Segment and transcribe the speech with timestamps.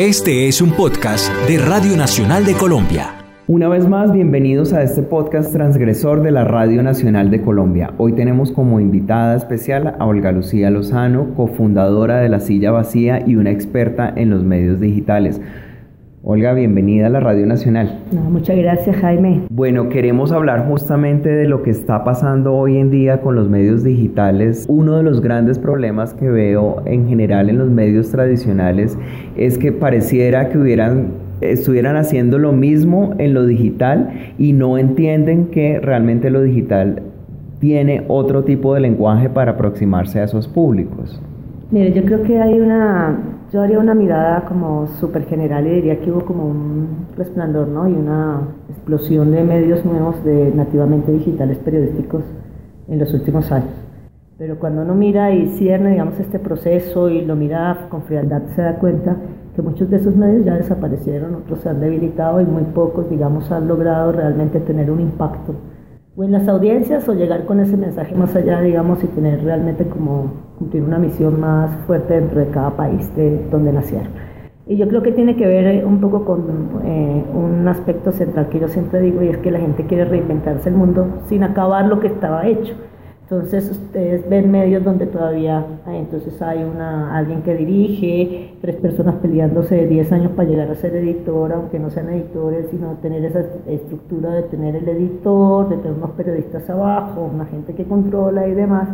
[0.00, 3.16] Este es un podcast de Radio Nacional de Colombia.
[3.48, 7.92] Una vez más, bienvenidos a este podcast transgresor de la Radio Nacional de Colombia.
[7.98, 13.34] Hoy tenemos como invitada especial a Olga Lucía Lozano, cofundadora de La Silla Vacía y
[13.34, 15.40] una experta en los medios digitales.
[16.24, 18.00] Olga, bienvenida a la Radio Nacional.
[18.28, 19.42] muchas gracias, Jaime.
[19.50, 23.84] Bueno, queremos hablar justamente de lo que está pasando hoy en día con los medios
[23.84, 24.66] digitales.
[24.68, 28.98] Uno de los grandes problemas que veo en general en los medios tradicionales
[29.36, 35.46] es que pareciera que hubieran estuvieran haciendo lo mismo en lo digital y no entienden
[35.46, 37.02] que realmente lo digital
[37.60, 41.22] tiene otro tipo de lenguaje para aproximarse a esos públicos.
[41.70, 46.00] Mire, yo creo que hay una, yo haría una mirada como súper general y diría
[46.00, 47.88] que hubo como un resplandor, ¿no?
[47.88, 52.24] Y una explosión de medios nuevos de nativamente digitales periodísticos
[52.88, 53.70] en los últimos años.
[54.36, 58.62] Pero cuando uno mira y cierne, digamos, este proceso y lo mira con frialdad, se
[58.62, 59.16] da cuenta
[59.56, 63.50] que muchos de esos medios ya desaparecieron, otros se han debilitado y muy pocos, digamos,
[63.50, 65.54] han logrado realmente tener un impacto
[66.18, 69.84] o en las audiencias o llegar con ese mensaje más allá, digamos, y tener realmente
[69.84, 74.08] como cumplir una misión más fuerte dentro de cada país de donde nacieron.
[74.66, 78.48] Y yo creo que tiene que ver eh, un poco con eh, un aspecto central
[78.48, 81.86] que yo siempre digo y es que la gente quiere reinventarse el mundo sin acabar
[81.86, 82.74] lo que estaba hecho.
[83.30, 89.74] Entonces ustedes ven medios donde todavía entonces hay una, alguien que dirige, tres personas peleándose
[89.74, 93.44] de 10 años para llegar a ser editor, aunque no sean editores, sino tener esa
[93.66, 98.54] estructura de tener el editor, de tener unos periodistas abajo, una gente que controla y
[98.54, 98.88] demás.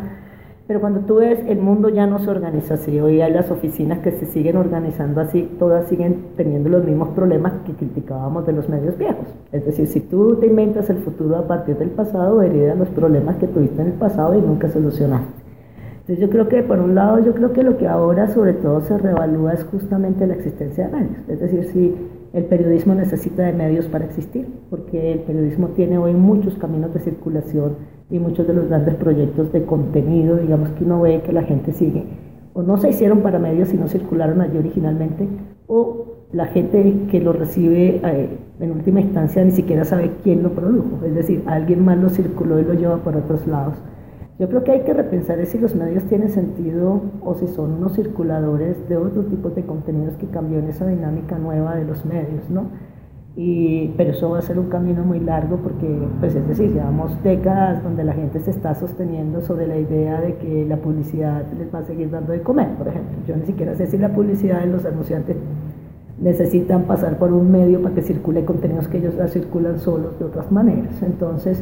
[0.67, 2.99] Pero cuando tú ves, el mundo ya no se organiza así.
[2.99, 7.53] Hoy hay las oficinas que se siguen organizando así, todas siguen teniendo los mismos problemas
[7.67, 9.27] que criticábamos de los medios viejos.
[9.53, 13.37] Es decir, si tú te inventas el futuro a partir del pasado, heredas los problemas
[13.37, 15.45] que tuviste en el pasado y nunca solucionaste.
[16.01, 18.81] Entonces yo creo que por un lado, yo creo que lo que ahora sobre todo
[18.81, 21.29] se revalúa es justamente la existencia de medios.
[21.29, 21.95] Es decir, si
[22.33, 27.01] el periodismo necesita de medios para existir, porque el periodismo tiene hoy muchos caminos de
[27.01, 27.77] circulación
[28.11, 31.73] y muchos de los grandes proyectos de contenido, digamos que uno ve que la gente
[31.73, 32.05] sigue,
[32.53, 35.29] o no se hicieron para medios y no circularon allí originalmente,
[35.67, 40.51] o la gente que lo recibe eh, en última instancia ni siquiera sabe quién lo
[40.51, 43.75] produjo, es decir, alguien más lo circuló y lo lleva por otros lados.
[44.39, 47.95] Yo creo que hay que repensar si los medios tienen sentido o si son unos
[47.95, 52.51] circuladores de otro tipo de contenidos que cambió en esa dinámica nueva de los medios,
[52.51, 52.65] ¿no?
[53.37, 55.89] Y, pero eso va a ser un camino muy largo porque,
[56.21, 60.37] pues es decir, llevamos décadas donde la gente se está sosteniendo sobre la idea de
[60.37, 63.17] que la publicidad les va a seguir dando de comer, por ejemplo.
[63.27, 65.37] Yo ni siquiera sé si la publicidad de los anunciantes
[66.21, 70.27] necesitan pasar por un medio para que circule contenidos que ellos ya circulan solos de
[70.27, 71.03] otras maneras.
[71.03, 71.61] Entonces,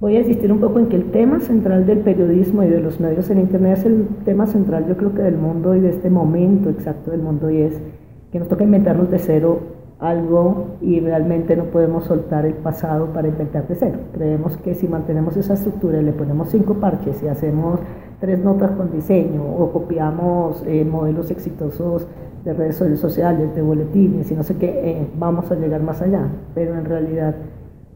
[0.00, 3.00] voy a insistir un poco en que el tema central del periodismo y de los
[3.00, 6.08] medios en Internet es el tema central, yo creo que del mundo y de este
[6.08, 7.74] momento exacto del mundo y es
[8.32, 13.28] que nos toca inventarnos de cero algo y realmente no podemos soltar el pasado para
[13.28, 13.98] inventar de cero.
[14.12, 17.80] Creemos que si mantenemos esa estructura y le ponemos cinco parches y hacemos
[18.20, 22.06] tres notas con diseño o copiamos eh, modelos exitosos
[22.44, 26.28] de redes sociales, de boletines y no sé qué, eh, vamos a llegar más allá.
[26.54, 27.34] Pero en realidad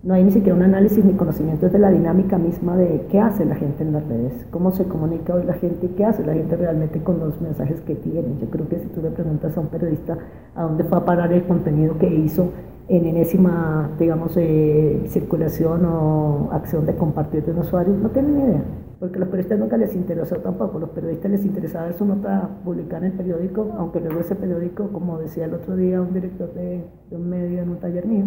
[0.03, 3.45] no hay ni siquiera un análisis ni conocimiento de la dinámica misma de qué hace
[3.45, 6.33] la gente en las redes, cómo se comunica hoy la gente y qué hace la
[6.33, 8.29] gente realmente con los mensajes que tiene.
[8.41, 10.17] Yo creo que si tú le preguntas a un periodista
[10.55, 12.51] a dónde fue a parar el contenido que hizo
[12.89, 18.45] en enésima, digamos, eh, circulación o acción de compartir de un usuario, no tienen ni
[18.45, 18.65] idea.
[18.99, 20.79] Porque a los periodistas nunca les interesó tampoco.
[20.79, 24.89] A los periodistas les interesaba su nota publicar en el periódico, aunque luego ese periódico,
[24.89, 28.25] como decía el otro día un director de, de un medio en un taller mío,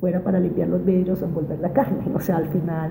[0.00, 2.04] fuera para limpiar los vidrios o envolver la carne.
[2.14, 2.90] O sea, al final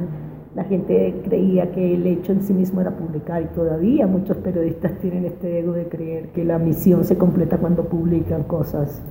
[0.56, 4.98] la gente creía que el hecho en sí mismo era publicar y todavía muchos periodistas
[5.00, 9.02] tienen este ego de creer que la misión se completa cuando publican cosas.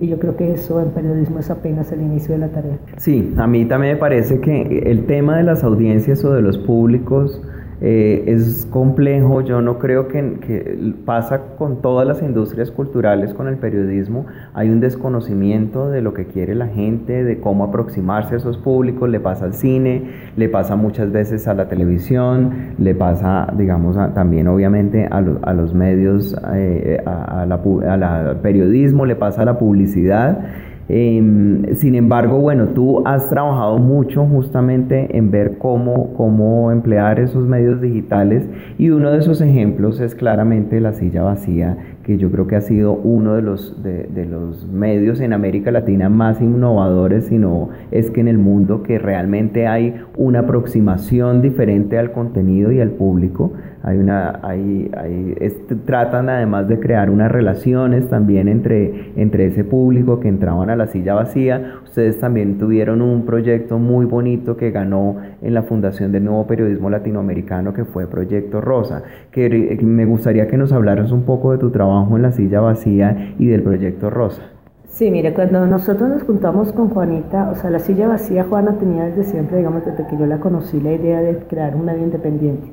[0.00, 2.78] Y yo creo que eso en periodismo es apenas el inicio de la tarea.
[2.96, 6.56] Sí, a mí también me parece que el tema de las audiencias o de los
[6.56, 7.42] públicos
[7.80, 10.28] eh, es complejo, yo no creo que,
[11.04, 16.26] pasa con todas las industrias culturales, con el periodismo, hay un desconocimiento de lo que
[16.26, 20.76] quiere la gente, de cómo aproximarse a esos públicos, le pasa al cine, le pasa
[20.76, 27.00] muchas veces a la televisión, le pasa, digamos, también obviamente a, a, los medios, eh,
[27.06, 30.38] a, la, al periodismo, le pasa a la publicidad.
[30.88, 37.46] Em, sin embargo, bueno, tú has trabajado mucho justamente en ver cómo, cómo emplear esos
[37.46, 38.48] medios digitales
[38.78, 41.76] y uno de esos ejemplos es claramente la silla vacía
[42.08, 46.08] que yo creo que ha sido uno de los, de, los medios en América Latina
[46.08, 52.12] más innovadores, sino es que en el mundo que realmente hay una aproximación diferente al
[52.12, 53.52] contenido y al público.
[53.82, 55.36] Hay una, hay, hay,
[55.84, 60.86] tratan además de crear unas relaciones también entre, entre ese público que entraban a la
[60.86, 61.74] silla vacía.
[61.84, 66.88] Ustedes también tuvieron un proyecto muy bonito que ganó en la Fundación del Nuevo Periodismo
[66.88, 69.02] Latinoamericano, que fue Proyecto Rosa.
[69.30, 73.34] Que me gustaría que nos hablaras un poco de tu trabajo en la silla vacía
[73.38, 74.42] y del Proyecto Rosa.
[74.86, 79.04] Sí, mire, cuando nosotros nos juntamos con Juanita, o sea, la silla vacía Juana tenía
[79.04, 82.72] desde siempre, digamos, desde que yo la conocí, la idea de crear un medio independiente.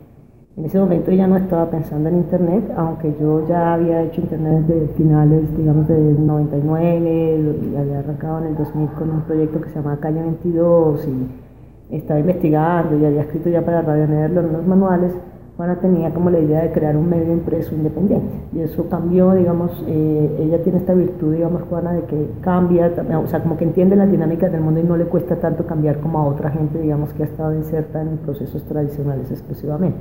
[0.57, 4.63] En ese momento ya no estaba pensando en Internet, aunque yo ya había hecho Internet
[4.65, 7.39] desde finales, digamos, del 99,
[7.73, 11.95] y había arrancado en el 2000 con un proyecto que se llamaba Calle 22 y
[11.95, 15.11] estaba investigando y había escrito ya para Radio Nerd los manuales.
[15.57, 19.71] Juana tenía como la idea de crear un medio impreso independiente y eso cambió, digamos,
[19.87, 22.91] eh, ella tiene esta virtud, digamos, Juana, de que cambia,
[23.23, 25.99] o sea, como que entiende las dinámicas del mundo y no le cuesta tanto cambiar
[26.01, 29.97] como a otra gente, digamos, que ha estado inserta en procesos tradicionales exclusivamente.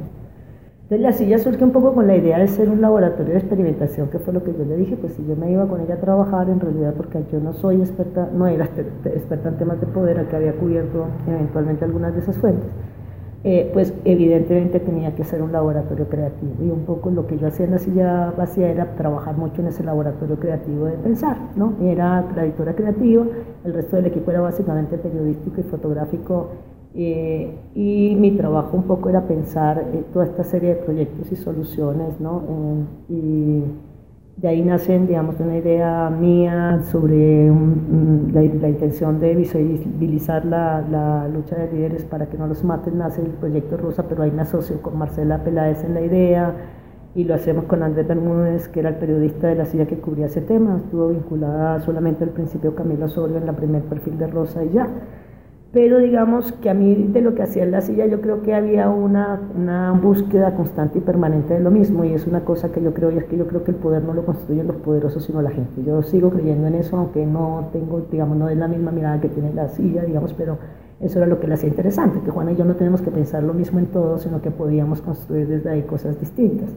[0.85, 4.09] Entonces la silla surge un poco con la idea de ser un laboratorio de experimentación,
[4.09, 5.99] que fue lo que yo le dije, pues si yo me iba con ella a
[5.99, 8.67] trabajar, en realidad porque yo no soy experta, no era
[9.05, 12.69] experta en temas de poder, que había cubierto eventualmente algunas de esas fuentes,
[13.47, 16.55] eh, pues evidentemente tenía que ser un laboratorio creativo.
[16.63, 19.69] Y un poco lo que yo hacía en la silla vacía era trabajar mucho en
[19.69, 21.75] ese laboratorio creativo de pensar, ¿no?
[21.83, 23.27] Era la editora creativa,
[23.65, 26.49] el resto del equipo era básicamente periodístico y fotográfico
[26.95, 31.37] eh, y mi trabajo un poco era pensar eh, toda esta serie de proyectos y
[31.37, 32.43] soluciones, ¿no?
[34.37, 37.47] De ahí nacen, digamos, una idea mía sobre
[38.33, 43.23] la, intención de visibilizar la, la, lucha de líderes para que no los maten, nace
[43.23, 46.55] el proyecto Rosa, pero ahí me asocio con Marcela Peláez en la idea
[47.15, 50.27] y lo hacemos con Andrés Bermúdez, que era el periodista de la silla que cubría
[50.27, 54.65] ese tema, estuvo vinculada solamente al principio Camilo Osorio en la primer perfil de Rosa
[54.65, 54.89] y ya
[55.75, 58.55] pero digamos que a mí de lo que hacía en la silla yo creo que
[58.55, 62.81] había una, una, búsqueda constante y permanente de lo mismo y es una cosa que
[62.81, 65.25] yo creo y es que yo creo que el poder no lo construyen los poderosos
[65.25, 65.83] sino la gente.
[65.85, 69.29] Yo sigo creyendo en eso aunque no tengo, digamos, no es la misma mirada que
[69.29, 70.59] tiene la silla, digamos, pero
[71.01, 73.43] eso era lo que le hacía interesante, que Juana y yo no tenemos que pensar
[73.43, 76.71] lo mismo en todo, sino que podíamos construir desde ahí cosas distintas.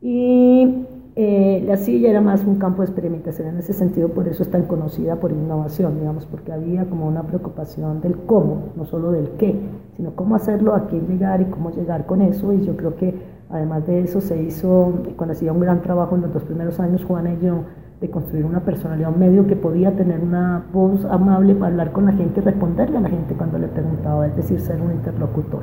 [0.00, 0.86] Y
[1.16, 4.50] eh, la silla era más un campo de experimentación en ese sentido, por eso es
[4.50, 9.30] tan conocida por innovación, digamos, porque había como una preocupación del cómo, no solo del
[9.38, 9.54] qué,
[9.96, 12.52] sino cómo hacerlo, a quién llegar y cómo llegar con eso.
[12.52, 13.14] Y yo creo que
[13.48, 17.04] además de eso se hizo, cuando hacía un gran trabajo en los dos primeros años,
[17.04, 17.60] Juana y yo,
[18.00, 22.06] de construir una personalidad, un medio que podía tener una voz amable para hablar con
[22.06, 25.62] la gente y responderle a la gente cuando le preguntaba, es decir, ser un interlocutor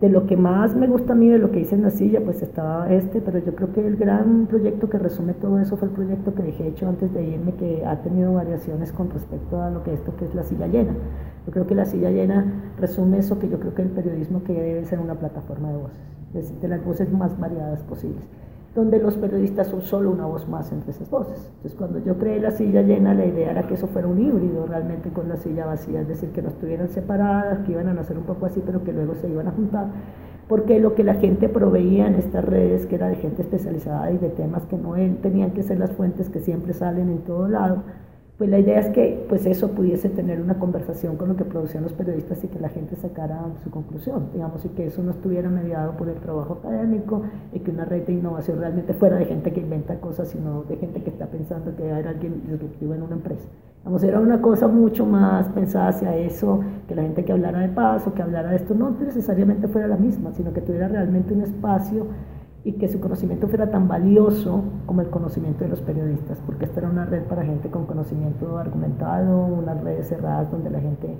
[0.00, 2.20] de lo que más me gusta a mí de lo que hice en la silla,
[2.24, 5.88] pues estaba este, pero yo creo que el gran proyecto que resume todo eso fue
[5.88, 9.70] el proyecto que dejé hecho antes de irme, que ha tenido variaciones con respecto a
[9.70, 10.92] lo que esto que es la silla llena.
[11.46, 14.52] Yo creo que la silla llena resume eso que yo creo que el periodismo que
[14.52, 18.24] debe ser una plataforma de voces, de las voces más variadas posibles
[18.74, 21.50] donde los periodistas son solo una voz más entre esas voces.
[21.56, 24.66] Entonces, cuando yo creé la silla llena, la idea era que eso fuera un híbrido
[24.66, 28.18] realmente con la silla vacía, es decir, que no estuvieran separadas, que iban a nacer
[28.18, 29.88] un poco así, pero que luego se iban a juntar,
[30.48, 34.18] porque lo que la gente proveía en estas redes, que era de gente especializada y
[34.18, 37.82] de temas que no tenían que ser las fuentes que siempre salen en todo lado,
[38.38, 41.82] pues la idea es que pues eso pudiese tener una conversación con lo que producían
[41.82, 45.48] los periodistas y que la gente sacara su conclusión, digamos, y que eso no estuviera
[45.48, 49.52] mediado por el trabajo académico y que una red de innovación realmente fuera de gente
[49.52, 53.16] que inventa cosas, sino de gente que está pensando que era alguien disruptivo en una
[53.16, 53.48] empresa.
[53.80, 57.70] Digamos, era una cosa mucho más pensada hacia eso, que la gente que hablara de
[57.70, 61.42] paso, que hablara de esto, no necesariamente fuera la misma, sino que tuviera realmente un
[61.42, 62.06] espacio
[62.64, 66.80] y que su conocimiento fuera tan valioso como el conocimiento de los periodistas, porque esta
[66.80, 71.16] era una red para gente con conocimiento argumentado, unas redes cerradas donde la gente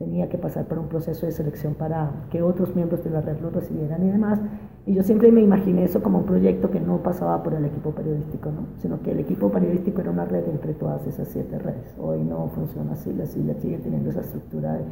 [0.00, 3.38] tenía que pasar por un proceso de selección para que otros miembros de la red
[3.40, 4.40] lo recibieran y demás.
[4.86, 7.90] Y yo siempre me imaginé eso como un proyecto que no pasaba por el equipo
[7.90, 8.66] periodístico, ¿no?
[8.78, 11.94] sino que el equipo periodístico era una red entre todas esas siete redes.
[11.98, 14.84] Hoy no funciona así, la sigue teniendo esa estructura de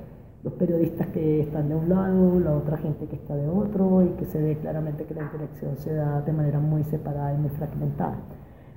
[0.45, 4.11] los periodistas que están de un lado, la otra gente que está de otro y
[4.11, 7.51] que se ve claramente que la interacción se da de manera muy separada y muy
[7.51, 8.19] fragmentada.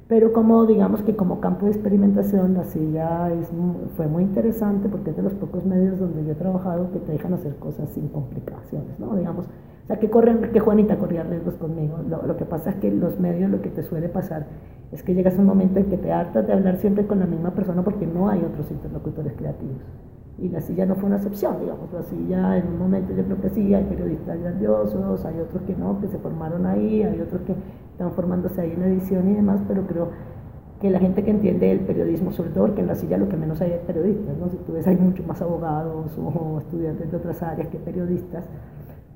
[0.07, 3.47] Pero como digamos que como campo de experimentación la silla es,
[3.95, 7.13] fue muy interesante porque es de los pocos medios donde yo he trabajado que te
[7.13, 9.15] dejan hacer cosas sin complicaciones, ¿no?
[9.15, 11.99] Digamos, o sea, que, corren, que Juanita corría riesgos conmigo.
[12.09, 14.47] Lo, lo, que pasa es que los medios lo que te suele pasar
[14.91, 17.25] es que llegas a un momento en que te hartas de hablar siempre con la
[17.25, 19.77] misma persona porque no hay otros interlocutores creativos
[20.37, 23.41] y la silla no fue una excepción, digamos, la silla en un momento yo creo
[23.41, 27.41] que sí, hay periodistas grandiosos, hay otros que no, que se formaron ahí, hay otros
[27.41, 27.55] que
[27.91, 30.09] están formándose ahí en edición y demás, pero creo
[30.79, 33.37] que la gente que entiende el periodismo, sobre todo porque en la silla lo que
[33.37, 34.49] menos hay es periodistas, ¿no?
[34.49, 38.45] si tú ves hay mucho más abogados o estudiantes de otras áreas que periodistas,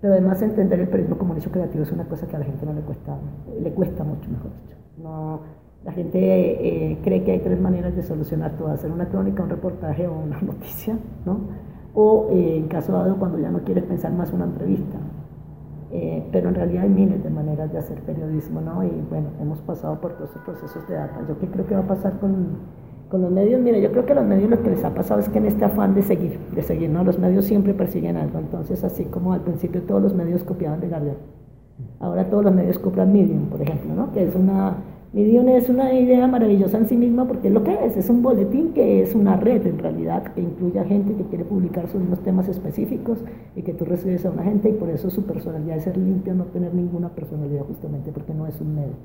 [0.02, 2.46] pero además entender el periodismo como un hecho creativo es una cosa que a la
[2.46, 3.18] gente no le cuesta,
[3.60, 4.78] le cuesta mucho, mejor dicho.
[5.02, 5.40] No,
[5.86, 9.50] la gente eh, cree que hay tres maneras de solucionar todo, hacer una crónica, un
[9.50, 11.38] reportaje o una noticia, ¿no?
[11.94, 14.98] O eh, en caso dado cuando ya no quieres pensar más una entrevista.
[15.92, 18.84] Eh, pero en realidad hay miles de maneras de hacer periodismo, ¿no?
[18.84, 21.22] Y bueno, hemos pasado por todos esos procesos de data.
[21.30, 22.58] ¿Yo qué creo que va a pasar con,
[23.08, 23.62] con los medios?
[23.62, 25.46] Mira, yo creo que a los medios lo que les ha pasado es que en
[25.46, 27.04] este afán de seguir, de seguir, ¿no?
[27.04, 28.40] Los medios siempre persiguen algo.
[28.40, 31.18] Entonces, así como al principio todos los medios copiaban de Guardian,
[32.00, 34.12] ahora todos los medios copian Medium, por ejemplo, ¿no?
[34.12, 34.74] Que es una
[35.16, 38.22] Medium es una idea maravillosa en sí misma porque es lo que es, es un
[38.22, 42.04] boletín que es una red en realidad que incluye a gente que quiere publicar sobre
[42.04, 43.20] unos temas específicos
[43.56, 46.34] y que tú recibes a una gente y por eso su personalidad es ser limpia,
[46.34, 48.96] no tener ninguna personalidad justamente porque no es un medio.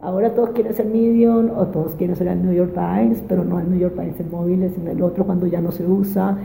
[0.00, 3.58] Ahora todos quieren ser Medium o todos quieren ser el New York Times, pero no
[3.58, 6.38] el New York Times en móviles, sino el otro cuando ya no se usa.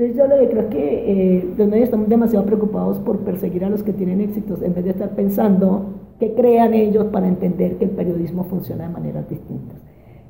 [0.00, 3.66] Entonces yo lo que creo es que eh, los medios están demasiado preocupados por perseguir
[3.66, 7.76] a los que tienen éxitos en vez de estar pensando que crean ellos para entender
[7.76, 9.76] que el periodismo funciona de maneras distintas.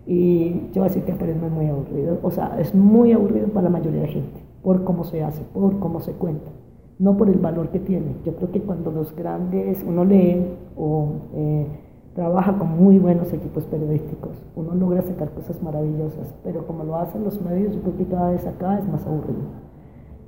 [0.08, 3.12] Y yo voy a decir que el periodismo es muy aburrido, o sea, es muy
[3.12, 6.50] aburrido para la mayoría de gente, por cómo se hace, por cómo se cuenta,
[6.98, 8.16] no por el valor que tiene.
[8.24, 10.46] Yo creo que cuando los grandes, uno lee
[10.76, 11.66] o eh,
[12.14, 17.24] trabaja con muy buenos equipos periodísticos, uno logra sacar cosas maravillosas, pero como lo hacen
[17.24, 19.69] los medios, yo creo que cada vez acá es más aburrido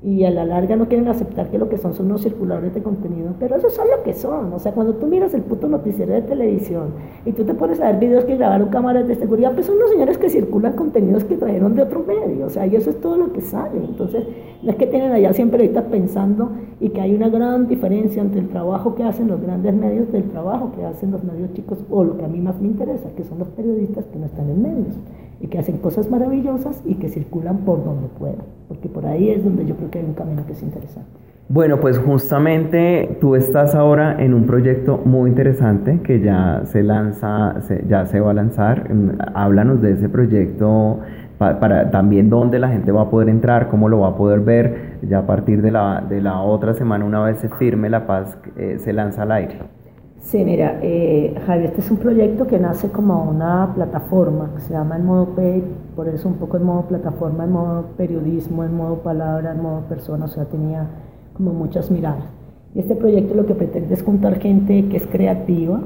[0.04, 2.82] y a la larga no quieren aceptar que lo que son son unos circuladores de
[2.82, 4.52] contenido, pero eso son lo que son.
[4.52, 6.94] O sea, cuando tú miras el puto noticiero de televisión
[7.24, 9.90] y tú te pones a ver videos que grabaron cámaras de seguridad, pues son los
[9.90, 12.46] señores que circulan contenidos que trajeron de otro medio.
[12.46, 13.78] O sea, y eso es todo lo que sale.
[13.78, 14.26] Entonces,
[14.62, 18.40] no es que tienen allá siempre ahorita pensando y que hay una gran diferencia entre
[18.40, 22.02] el trabajo que hacen los grandes medios del trabajo que hacen los medios chicos, o
[22.02, 24.62] lo que a mí más me interesa, que son los periodistas que no están en
[24.62, 24.96] medios
[25.42, 29.44] y que hacen cosas maravillosas y que circulan por donde puedan, porque por ahí es
[29.44, 31.10] donde yo creo que hay un camino que es interesante.
[31.48, 37.56] Bueno, pues justamente tú estás ahora en un proyecto muy interesante que ya se lanza,
[37.86, 38.90] ya se va a lanzar.
[39.34, 41.00] Háblanos de ese proyecto
[41.36, 44.98] para, también dónde la gente va a poder entrar, cómo lo va a poder ver.
[45.02, 48.38] Ya a partir de la, de la otra semana, una vez se firme la paz,
[48.56, 49.81] eh, se lanza al aire.
[50.22, 54.72] Sí, mira, eh, Javier, este es un proyecto que nace como una plataforma que se
[54.72, 55.62] llama el modo pay,
[55.96, 59.80] por eso un poco en modo plataforma, en modo periodismo, en modo palabra, en modo
[59.88, 60.88] persona, o sea, tenía
[61.34, 62.24] como muchas miradas.
[62.72, 65.80] Y este proyecto lo que pretende es juntar gente que es creativa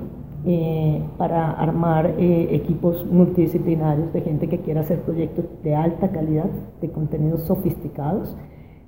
[0.44, 6.50] eh, para armar eh, equipos multidisciplinarios de gente que quiera hacer proyectos de alta calidad,
[6.80, 8.36] de contenidos sofisticados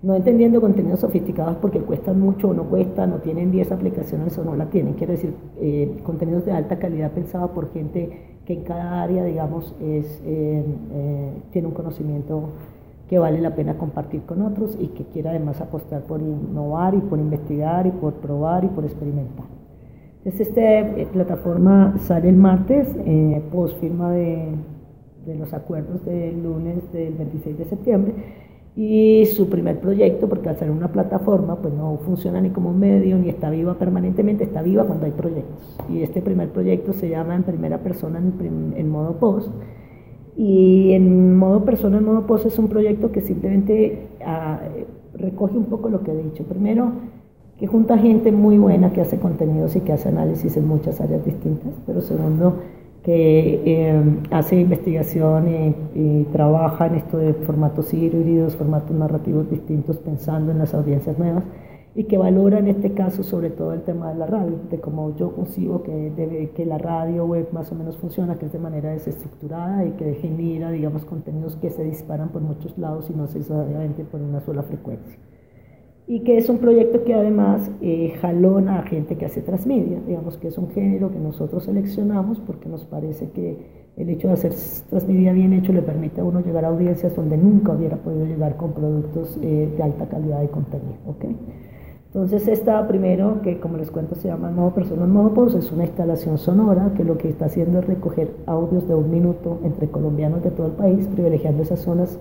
[0.02, 4.44] no entendiendo contenidos sofisticados porque cuestan mucho o no cuestan, no tienen 10 aplicaciones o
[4.44, 4.94] no la tienen.
[4.94, 9.74] Quiero decir, eh, contenidos de alta calidad pensados por gente que en cada área, digamos,
[9.80, 12.50] es, eh, eh, tiene un conocimiento
[13.08, 17.00] que vale la pena compartir con otros y que quiera además apostar por innovar y
[17.00, 19.46] por investigar y por probar y por experimentar.
[20.24, 22.88] Entonces, esta plataforma sale el martes,
[23.50, 24.48] post firma de,
[25.24, 28.14] de los acuerdos del lunes del 26 de septiembre
[28.78, 32.78] y su primer proyecto, porque al ser una plataforma, pues no funciona ni como un
[32.78, 35.76] medio, ni está viva permanentemente, está viva cuando hay proyectos.
[35.90, 39.50] Y este primer proyecto se llama en primera persona en, modo post.
[40.36, 44.60] Y en modo persona, en modo post es un proyecto que simplemente ah,
[45.12, 46.44] recoge un poco lo que he dicho.
[46.44, 46.92] Primero,
[47.58, 51.24] que junta gente muy buena que hace contenidos y que hace análisis en muchas áreas
[51.24, 51.72] distintas.
[51.84, 52.58] Pero segundo,
[53.08, 55.48] que eh, hace investigación
[55.94, 61.42] y, trabaja en esto de formatos híbridos, formatos narrativos distintos, pensando en las audiencias nuevas
[61.94, 65.16] y que valora en este caso sobre todo el tema de la radio, de cómo
[65.16, 68.58] yo consigo que, debe, que la radio web más o menos funciona, que es de
[68.58, 73.22] manera desestructurada y que genera, digamos, contenidos que se disparan por muchos lados y no
[73.22, 75.16] necesariamente por una sola frecuencia
[76.10, 80.38] y que es un proyecto que además eh, jalona a gente que hace transmedia, digamos
[80.38, 83.58] que es un género que nosotros seleccionamos porque nos parece que
[83.94, 84.54] el hecho de hacer
[84.88, 88.56] transmedia bien hecho le permite a uno llegar a audiencias donde nunca hubiera podido llegar
[88.56, 90.96] con productos eh, de alta calidad de contenido.
[91.06, 91.36] ¿okay?
[92.06, 95.84] Entonces esta primero, que como les cuento se llama Modo Persona Modo Post, es una
[95.84, 100.42] instalación sonora que lo que está haciendo es recoger audios de un minuto entre colombianos
[100.42, 102.18] de todo el país, privilegiando esas zonas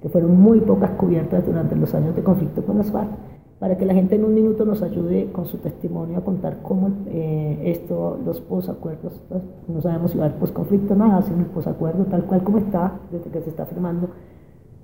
[0.00, 3.10] que fueron muy pocas cubiertas durante los años de conflicto con las FARC,
[3.58, 6.90] para que la gente en un minuto nos ayude con su testimonio a contar cómo
[7.08, 11.46] eh, esto, los posacuerdos, pues, no sabemos si va a haber posconflicto, nada, sino el
[11.46, 14.10] posacuerdo tal cual como está, desde que se está firmando,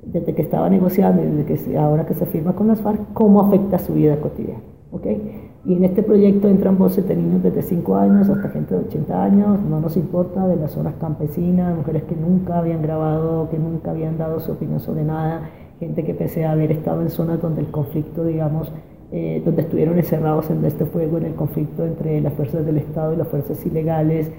[0.05, 3.41] desde que estaba negociando y desde que ahora que se firma con las FARC, cómo
[3.41, 4.61] afecta su vida cotidiana.
[4.91, 5.44] ¿okay?
[5.67, 9.25] Y en este proyecto entran voces de niños desde 5 años hasta gente de 80
[9.25, 13.93] años, no nos importa, de las zonas campesinas, mujeres que nunca habían grabado, que nunca
[13.93, 15.49] habían dado su opinión sobre nada,
[15.81, 18.71] gente que pese a haber estado en zonas donde el conflicto, digamos,
[19.11, 23.15] eh, donde estuvieron encerrados en este fuego, en el conflicto entre las fuerzas del Estado
[23.15, 24.31] y las fuerzas ilegales,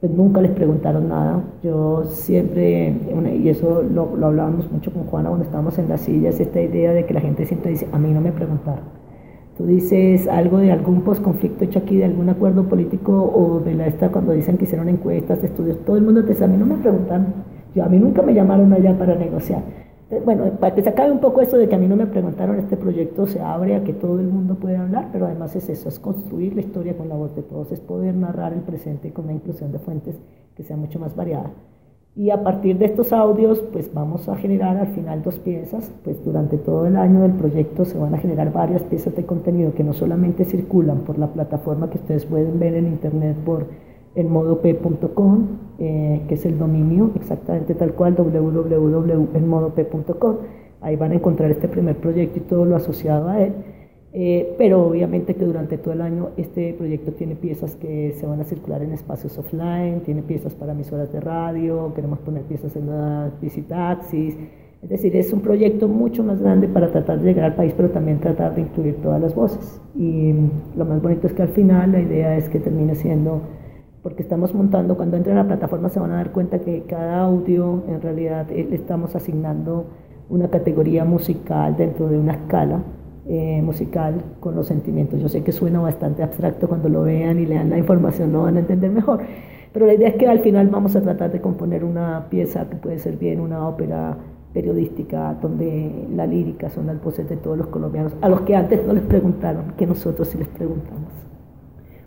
[0.00, 1.44] pues nunca les preguntaron nada.
[1.62, 2.94] Yo siempre,
[3.42, 6.92] y eso lo, lo hablábamos mucho con Juana cuando estábamos en las sillas, esta idea
[6.92, 9.03] de que la gente siempre dice, a mí no me preguntaron
[9.56, 13.86] Tú dices algo de algún posconflicto hecho aquí, de algún acuerdo político o de la
[13.86, 16.66] esta cuando dicen que hicieron encuestas, estudios, todo el mundo te dice, a mí no
[16.66, 19.62] me preguntan, yo, a mí nunca me llamaron allá para negociar.
[20.24, 22.58] Bueno, para que se acabe un poco eso de que a mí no me preguntaron,
[22.58, 25.88] este proyecto se abre a que todo el mundo pueda hablar, pero además es eso,
[25.88, 29.26] es construir la historia con la voz de todos, es poder narrar el presente con
[29.26, 30.16] una inclusión de fuentes
[30.56, 31.50] que sea mucho más variada.
[32.16, 36.24] Y a partir de estos audios, pues vamos a generar al final dos piezas, pues
[36.24, 39.82] durante todo el año del proyecto se van a generar varias piezas de contenido que
[39.82, 43.66] no solamente circulan por la plataforma que ustedes pueden ver en internet por
[44.14, 45.46] enmodop.com,
[45.80, 50.36] eh, que es el dominio exactamente tal cual, www.enmodop.com.
[50.82, 53.54] Ahí van a encontrar este primer proyecto y todo lo asociado a él.
[54.16, 58.40] Eh, pero obviamente que durante todo el año este proyecto tiene piezas que se van
[58.40, 62.90] a circular en espacios offline, tiene piezas para emisoras de radio, queremos poner piezas en
[62.90, 64.36] las visitaxis.
[64.84, 67.90] Es decir, es un proyecto mucho más grande para tratar de llegar al país, pero
[67.90, 69.80] también tratar de incluir todas las voces.
[69.96, 70.32] Y
[70.76, 73.40] lo más bonito es que al final la idea es que termine siendo,
[74.04, 77.22] porque estamos montando, cuando entren a la plataforma se van a dar cuenta que cada
[77.22, 79.86] audio en realidad eh, le estamos asignando
[80.28, 82.82] una categoría musical dentro de una escala
[83.26, 85.20] eh, musical con los sentimientos.
[85.20, 88.56] Yo sé que suena bastante abstracto cuando lo vean y lean la información, no van
[88.56, 89.20] a entender mejor,
[89.72, 92.76] pero la idea es que al final vamos a tratar de componer una pieza que
[92.76, 94.16] puede ser bien una ópera
[94.52, 98.86] periodística donde la lírica son las voces de todos los colombianos, a los que antes
[98.86, 101.12] no les preguntaron, que nosotros sí les preguntamos.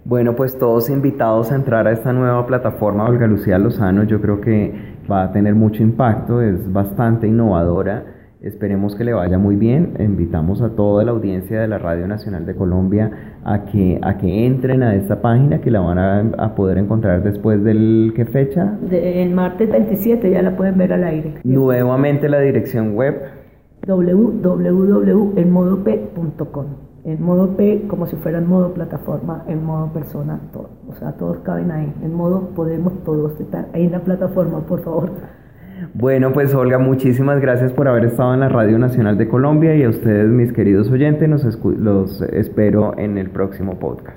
[0.06, 4.40] Bueno, pues todos invitados a entrar a esta nueva plataforma, Olga Lucía Lozano, yo creo
[4.40, 4.74] que
[5.12, 9.96] va a tener mucho impacto, es bastante innovadora Esperemos que le vaya muy bien.
[10.00, 14.46] Invitamos a toda la audiencia de la Radio Nacional de Colombia a que, a que
[14.46, 18.77] entren a esta página que la van a, poder encontrar después del qué fecha?
[18.91, 21.34] el martes 27 ya la pueden ver al aire.
[21.44, 23.15] Nuevamente la dirección web
[23.88, 26.65] www.enmodop.com.
[27.06, 30.71] En modo P, como si fuera en modo plataforma, en modo persona, todo.
[30.89, 31.93] O sea, todos caben ahí.
[32.04, 35.12] En modo podemos todos estar ahí en la plataforma, por favor.
[35.94, 39.84] Bueno, pues Olga, muchísimas gracias por haber estado en la Radio Nacional de Colombia y
[39.84, 44.06] a ustedes, mis queridos oyentes, los espero en el próximo podcast.